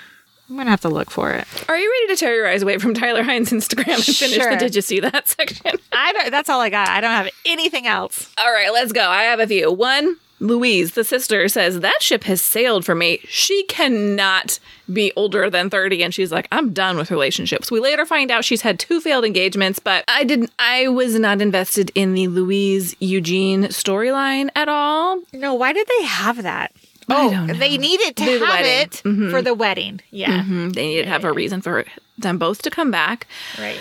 [0.49, 1.47] I'm gonna have to look for it.
[1.67, 4.51] Are you ready to tear your eyes away from Tyler Hynes' Instagram and finish Sure.
[4.51, 5.71] the Did You See That section?
[5.91, 6.87] I don't, that's all I got.
[6.87, 8.31] I don't have anything else.
[8.37, 9.07] All right, let's go.
[9.09, 9.71] I have a few.
[9.71, 13.19] One, Louise, the sister, says, That ship has sailed for me.
[13.27, 14.59] She cannot
[14.91, 16.03] be older than 30.
[16.03, 17.71] And she's like, I'm done with relationships.
[17.71, 21.41] We later find out she's had two failed engagements, but I didn't, I was not
[21.41, 25.21] invested in the Louise Eugene storyline at all.
[25.33, 26.73] No, why did they have that?
[27.07, 27.45] Know.
[27.47, 29.27] They needed to The have wedding.
[29.27, 30.01] it for the wedding.
[30.09, 30.41] Yeah.
[30.41, 31.85] Mhm, They needed to have a reason for
[32.17, 33.27] them both to come back.
[33.59, 33.79] Right.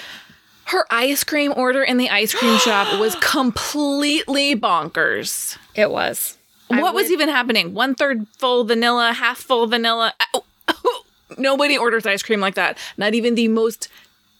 [0.67, 5.57] Her ice cream order in the ice cream shop was completely bonkers.
[5.75, 6.37] It was.
[6.70, 7.74] I what was even happening?
[7.74, 10.12] One third full vanilla, half full vanilla.
[10.35, 10.44] Ow.
[10.68, 11.03] Oh,
[11.38, 12.79] nobody orders ice cream like that.
[12.96, 13.88] Not even the most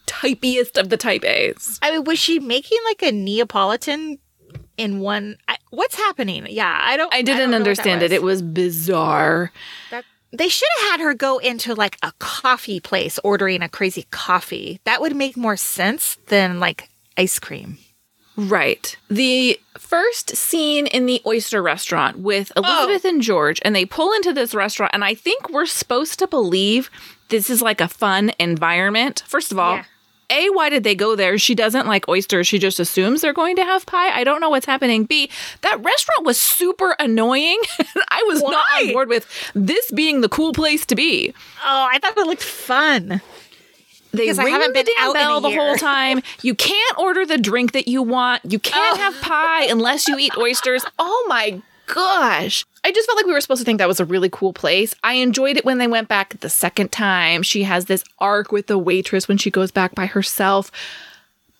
[0.05, 1.79] typiest of the type A's.
[1.81, 4.19] I mean, was she making like a Neapolitan
[4.77, 5.37] in one?
[5.47, 6.47] I, what's happening?
[6.49, 7.13] Yeah, I don't.
[7.13, 8.11] I didn't that understand it.
[8.11, 9.51] It was bizarre.
[9.91, 14.05] That- they should have had her go into like a coffee place ordering a crazy
[14.11, 14.81] coffee.
[14.83, 17.77] That would make more sense than like ice cream.
[18.37, 18.97] Right.
[19.09, 23.09] The first scene in the oyster restaurant with Elizabeth oh.
[23.09, 26.89] and George, and they pull into this restaurant, and I think we're supposed to believe
[27.29, 29.23] this is like a fun environment.
[29.27, 29.83] First of all, Yeah.
[30.31, 31.37] A, why did they go there?
[31.37, 32.47] She doesn't like oysters.
[32.47, 34.09] She just assumes they're going to have pie.
[34.09, 35.03] I don't know what's happening.
[35.03, 35.29] B,
[35.61, 37.59] that restaurant was super annoying.
[38.09, 41.31] I was not on board with this being the cool place to be.
[41.63, 43.21] Oh, I thought it looked fun.
[44.15, 46.21] They Because I ring haven't the been damn out bell the whole time.
[46.41, 48.43] You can't order the drink that you want.
[48.49, 49.01] You can't Oh.
[49.01, 50.83] have pie unless you eat oysters.
[50.99, 52.65] Oh my gosh.
[52.83, 54.93] I just felt like we were supposed to think that was a really cool place.
[55.03, 57.43] I enjoyed it when they went back the second time.
[57.43, 60.71] She has this arc with the waitress when she goes back by herself.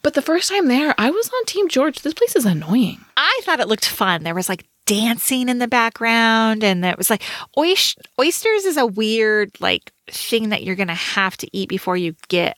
[0.01, 2.01] But the first time there, I was on Team George.
[2.01, 3.03] This place is annoying.
[3.17, 4.23] I thought it looked fun.
[4.23, 7.23] There was like dancing in the background, and it was like
[7.57, 12.15] oys- oysters is a weird like thing that you're gonna have to eat before you
[12.27, 12.57] get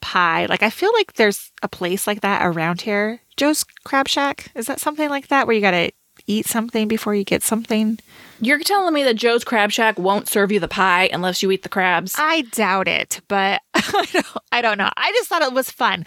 [0.00, 0.46] pie.
[0.46, 3.20] Like I feel like there's a place like that around here.
[3.36, 5.92] Joe's Crab Shack is that something like that where you gotta
[6.30, 7.98] eat something before you get something?
[8.40, 11.64] You're telling me that Joe's Crab Shack won't serve you the pie unless you eat
[11.64, 12.14] the crabs?
[12.16, 14.90] I doubt it, but I don't, I don't know.
[14.96, 16.06] I just thought it was fun.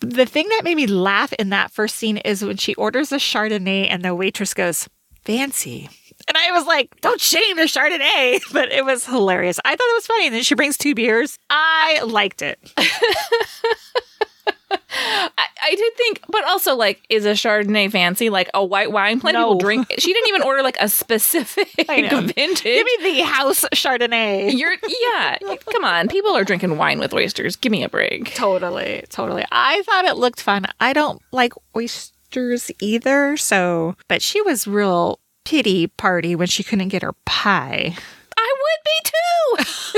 [0.00, 3.16] The thing that made me laugh in that first scene is when she orders a
[3.16, 4.88] Chardonnay and the waitress goes,
[5.24, 5.90] fancy.
[6.26, 8.40] And I was like, don't shame the Chardonnay.
[8.52, 9.60] But it was hilarious.
[9.64, 10.26] I thought it was funny.
[10.26, 11.38] And then she brings two beers.
[11.50, 12.58] I liked it.
[14.70, 15.28] I,
[15.62, 18.30] I did think, but also like, is a Chardonnay fancy?
[18.30, 19.20] Like a white wine?
[19.20, 19.48] Plenty No.
[19.54, 19.94] people drink.
[19.98, 22.62] She didn't even order like a specific vintage.
[22.62, 24.56] Give me the house Chardonnay.
[24.58, 25.38] You're yeah.
[25.72, 27.56] Come on, people are drinking wine with oysters.
[27.56, 28.34] Give me a break.
[28.34, 29.44] Totally, totally.
[29.50, 30.66] I thought it looked fun.
[30.80, 36.88] I don't like oysters either, so but she was real pity party when she couldn't
[36.88, 37.94] get her pie.
[38.36, 39.97] I would be too.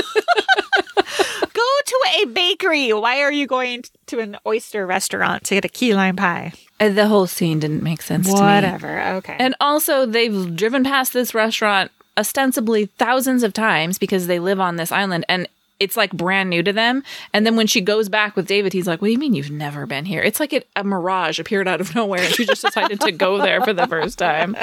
[2.13, 2.91] A bakery.
[2.93, 6.53] Why are you going to an oyster restaurant to get a key lime pie?
[6.79, 8.39] Uh, the whole scene didn't make sense to me.
[8.39, 9.01] Whatever.
[9.01, 9.35] Okay.
[9.39, 14.75] And also, they've driven past this restaurant ostensibly thousands of times because they live on
[14.75, 15.47] this island and
[15.79, 17.03] it's like brand new to them.
[17.33, 19.49] And then when she goes back with David, he's like, What do you mean you've
[19.49, 20.21] never been here?
[20.21, 23.39] It's like it, a mirage appeared out of nowhere and she just decided to go
[23.39, 24.55] there for the first time.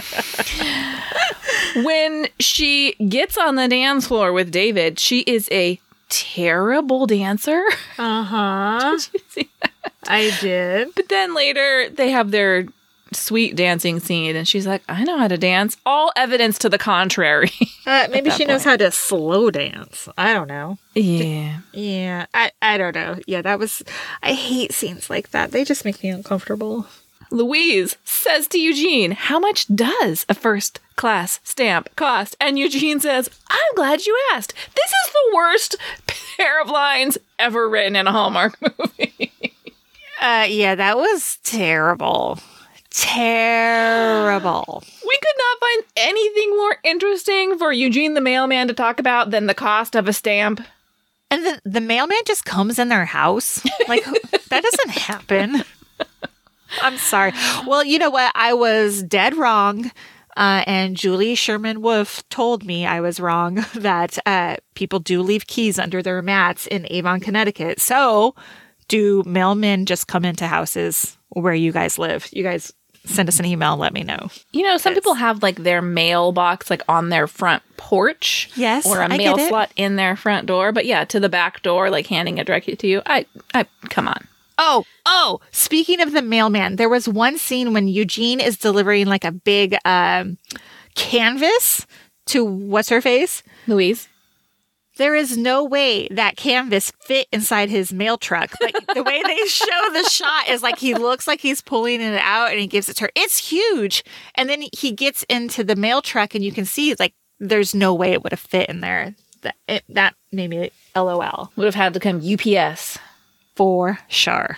[1.84, 7.62] when she gets on the dance floor with David, she is a terrible dancer.
[7.98, 8.98] uh huh.
[10.06, 10.94] I did.
[10.94, 12.66] But then later they have their
[13.12, 15.76] sweet dancing scene and she's like, I know how to dance.
[15.86, 17.50] All evidence to the contrary.
[17.86, 20.10] Uh, maybe she knows how to slow dance.
[20.18, 20.76] I don't know.
[20.94, 21.60] yeah.
[21.72, 23.16] Yeah, I, I don't know.
[23.26, 23.82] Yeah, that was.
[24.22, 25.52] I hate scenes like that.
[25.52, 26.86] They just make me uncomfortable.
[27.30, 32.36] Louise says to Eugene, How much does a first class stamp cost?
[32.40, 34.54] And Eugene says, I'm glad you asked.
[34.74, 35.76] This is the worst
[36.36, 39.32] pair of lines ever written in a Hallmark movie.
[40.20, 42.38] Uh, yeah, that was terrible.
[42.90, 44.82] Terrible.
[45.06, 49.46] We could not find anything more interesting for Eugene the mailman to talk about than
[49.46, 50.60] the cost of a stamp.
[51.30, 53.62] And the, the mailman just comes in their house.
[53.86, 54.04] Like,
[54.48, 55.62] that doesn't happen.
[56.82, 57.32] I'm sorry.
[57.66, 58.32] Well, you know what?
[58.34, 59.90] I was dead wrong.
[60.36, 65.48] Uh, and Julie Sherman Wolf told me I was wrong that uh, people do leave
[65.48, 67.80] keys under their mats in Avon, Connecticut.
[67.80, 68.36] So,
[68.86, 72.28] do mailmen just come into houses where you guys live?
[72.32, 72.72] You guys
[73.04, 74.28] send us an email and let me know.
[74.52, 78.48] You know, some people have like their mailbox like on their front porch.
[78.54, 80.72] Yes, Or a mail slot in their front door.
[80.72, 83.02] But yeah, to the back door, like handing it directly to you.
[83.06, 84.26] I I come on.
[84.58, 89.24] Oh, oh, speaking of the mailman, there was one scene when Eugene is delivering like
[89.24, 90.36] a big um,
[90.96, 91.86] canvas
[92.26, 93.44] to what's her face.
[93.68, 94.08] Louise.
[94.96, 98.52] There is no way that canvas fit inside his mail truck.
[98.60, 102.20] Like the way they show the shot is like he looks like he's pulling it
[102.20, 103.10] out and he gives it to her.
[103.14, 104.02] It's huge.
[104.34, 107.94] And then he gets into the mail truck and you can see like there's no
[107.94, 109.14] way it would have fit in there.
[109.42, 112.87] That it, that made me LOL Would have had to come UPS.
[113.58, 114.56] For sure.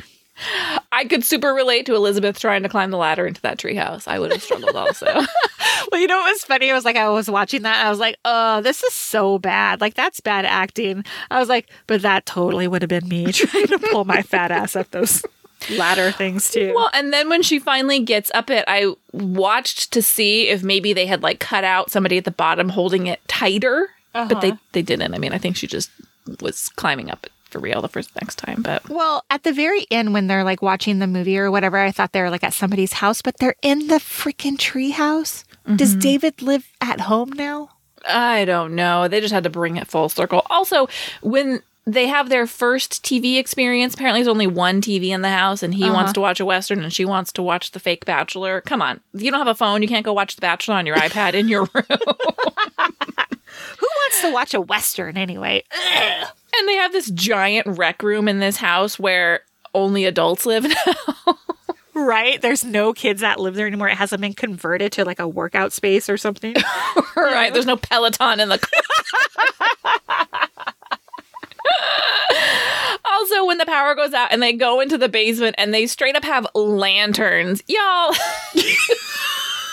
[0.93, 4.07] I could super relate to Elizabeth trying to climb the ladder into that treehouse.
[4.07, 5.07] I would have struggled also.
[5.91, 6.71] Well, you know what was funny?
[6.71, 7.79] I was like, I was watching that.
[7.79, 9.81] And I was like, oh, this is so bad.
[9.81, 11.05] Like, that's bad acting.
[11.31, 14.51] I was like, but that totally would have been me trying to pull my fat
[14.51, 15.25] ass up those
[15.71, 16.75] ladder things, too.
[16.75, 20.93] well, and then when she finally gets up it, I watched to see if maybe
[20.93, 24.61] they had like cut out somebody at the bottom holding it tighter, but they uh-huh.
[24.73, 25.15] they didn't.
[25.15, 25.91] I mean, I think she just
[26.41, 29.87] was climbing up it for real the first next time, but well, at the very
[29.91, 32.55] end, when they're like watching the movie or whatever, I thought they were like at
[32.55, 35.45] somebody's house, but they're in the freaking tree house.
[35.77, 36.01] Does mm-hmm.
[36.01, 37.71] David live at home now?
[38.09, 39.09] I don't know.
[39.09, 40.43] They just had to bring it full circle.
[40.49, 40.89] Also,
[41.23, 45.63] when they have their first TV experience, apparently there's only one TV in the house,
[45.63, 45.95] and he uh-huh.
[45.95, 48.61] wants to watch a Western and she wants to watch The Fake Bachelor.
[48.63, 49.01] Come on.
[49.13, 51.49] You don't have a phone, you can't go watch The Bachelor on your iPad in
[51.49, 51.85] your room.
[53.79, 55.65] Who wants to watch a Western anyway?
[56.57, 59.41] and they have this giant rec room in this house where
[59.75, 61.35] only adults live now.
[61.95, 62.41] Right?
[62.41, 63.89] There's no kids that live there anymore.
[63.89, 66.55] It hasn't been converted to like a workout space or something.
[67.17, 67.53] right.
[67.53, 68.59] There's no Peloton in the
[73.05, 76.17] Also, when the power goes out and they go into the basement and they straight
[76.17, 78.13] up have lanterns, y'all,
[78.55, 78.63] you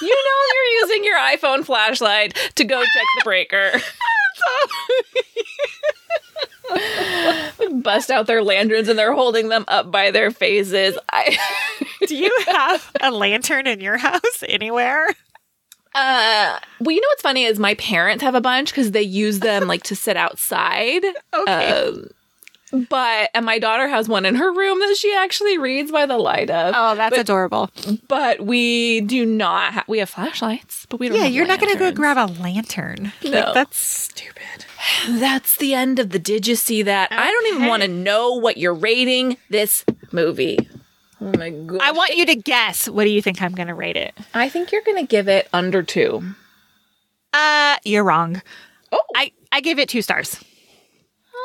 [0.01, 3.71] know you're using your iPhone flashlight to go check the breaker.
[7.81, 10.97] Bust out their lanterns and they're holding them up by their faces.
[11.11, 11.37] I,
[12.07, 15.07] Do you have a lantern in your house anywhere?
[15.95, 19.39] uh, well, you know what's funny is my parents have a bunch because they use
[19.39, 21.03] them like to sit outside.
[21.33, 21.71] Okay.
[21.71, 22.07] Um,
[22.89, 26.17] but and my daughter has one in her room that she actually reads by the
[26.17, 26.73] light of.
[26.75, 27.69] oh, that's adorable.
[28.09, 29.73] But we do not.
[29.73, 31.17] Ha- we have flashlights, but we don't.
[31.17, 33.13] Yeah, you're not going to go grab a lantern.
[33.23, 33.29] No.
[33.29, 34.56] Like, that's stupid.
[35.07, 36.19] That's the end of the.
[36.19, 37.11] Did you see that?
[37.11, 40.57] I don't even want to know what you're rating this movie.
[41.19, 41.79] Oh my god!
[41.81, 42.87] I want you to guess.
[42.87, 44.13] What do you think I'm going to rate it?
[44.33, 46.23] I think you're gonna give it under two.
[47.33, 48.41] Uh, you're wrong.
[48.91, 50.43] Oh, I I give it two stars.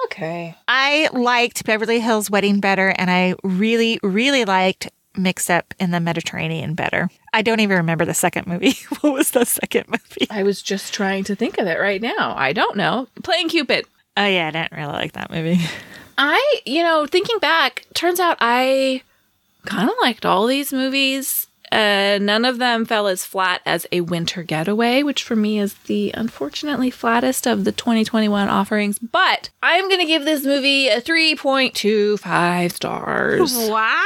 [0.06, 0.56] Okay.
[0.68, 6.00] I liked Beverly Hills Wedding better, and I really, really liked Mix Up in the
[6.00, 7.10] Mediterranean better.
[7.32, 8.74] I don't even remember the second movie.
[9.00, 10.26] what was the second movie?
[10.30, 12.34] I was just trying to think of it right now.
[12.36, 13.08] I don't know.
[13.22, 13.86] Playing Cupid.
[14.16, 15.60] Oh, yeah, I didn't really like that movie.
[16.18, 19.02] I, you know, thinking back, turns out I
[19.64, 21.46] kind of liked all these movies.
[21.70, 25.72] Uh, none of them fell as flat as A Winter Getaway, which for me is
[25.86, 28.98] the unfortunately flattest of the 2021 offerings.
[28.98, 33.56] But I'm going to give this movie a 3.25 stars.
[33.70, 34.04] Wow.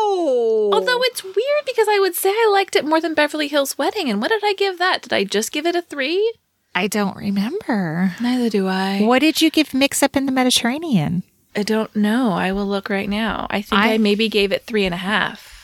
[0.00, 0.70] Oh.
[0.72, 4.08] Although it's weird because I would say I liked it more than Beverly Hills Wedding.
[4.08, 5.02] And what did I give that?
[5.02, 6.32] Did I just give it a three?
[6.74, 8.14] I don't remember.
[8.20, 9.00] Neither do I.
[9.02, 11.24] What did you give Mix Up in the Mediterranean?
[11.56, 12.32] I don't know.
[12.32, 13.46] I will look right now.
[13.50, 15.56] I think I, I- maybe gave it three and a half.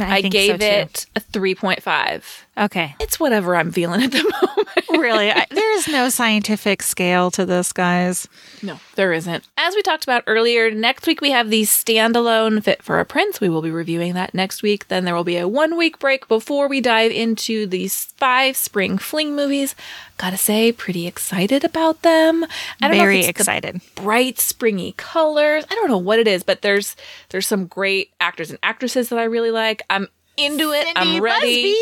[0.00, 0.64] I, so, gave too.
[0.66, 2.22] it a 3.5.
[2.58, 2.94] Okay.
[3.00, 5.02] It's whatever I'm feeling at the moment.
[5.02, 8.26] really, I, there is no scientific scale to this, guys.
[8.62, 9.44] no, there isn't.
[9.58, 13.40] As we talked about earlier, next week we have the standalone Fit for a Prince.
[13.40, 14.88] We will be reviewing that next week.
[14.88, 18.96] Then there will be a one week break before we dive into these five spring
[18.96, 19.74] fling movies.
[20.16, 22.44] Gotta say, pretty excited about them.
[22.80, 23.80] I don't Very know if it's the excited.
[23.96, 25.64] bright springy colors.
[25.70, 26.96] I don't know what it is, but there's
[27.28, 29.82] there's some great actors and actresses that I really like.
[29.90, 30.86] I'm into it.
[30.96, 31.74] I'm ready.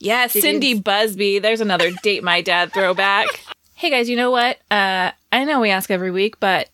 [0.00, 1.38] Yes, Cindy Busby.
[1.38, 3.26] There's another date my dad throwback.
[3.74, 4.58] hey guys, you know what?
[4.70, 6.70] Uh, I know we ask every week, but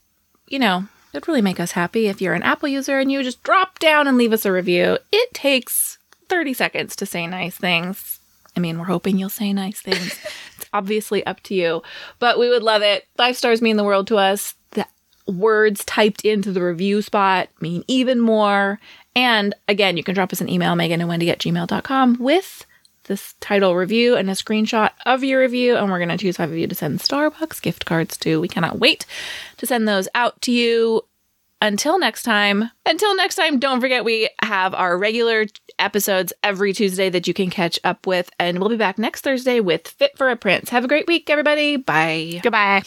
[0.46, 3.42] you know, it'd really make us happy if you're an Apple user and you just
[3.42, 4.98] drop down and leave us a review.
[5.10, 5.98] It takes
[6.28, 8.20] 30 seconds to say nice things.
[8.56, 10.18] I mean, we're hoping you'll say nice things.
[10.56, 11.82] it's obviously up to you,
[12.20, 13.06] but we would love it.
[13.16, 14.54] Five stars mean the world to us.
[14.70, 14.86] The
[15.26, 18.78] words typed into the review spot mean even more.
[19.16, 22.64] And again, you can drop us an email, Megan and Wendy at gmail.com with
[23.06, 25.76] this title review and a screenshot of your review.
[25.76, 28.40] And we're going to choose five of you to send Starbucks gift cards to.
[28.40, 29.06] We cannot wait
[29.58, 31.02] to send those out to you.
[31.62, 35.46] Until next time, until next time, don't forget we have our regular
[35.78, 38.28] episodes every Tuesday that you can catch up with.
[38.38, 40.68] And we'll be back next Thursday with Fit for a Prince.
[40.68, 41.76] Have a great week, everybody.
[41.76, 42.40] Bye.
[42.42, 42.82] Goodbye.